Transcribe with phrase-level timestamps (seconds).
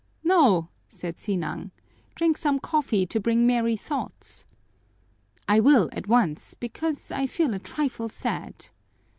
[0.23, 1.69] "No," said Sinang,
[2.15, 4.45] "drink some coffee to bring merry thoughts."
[5.47, 8.69] "I will, at once, because I feel a trifle sad."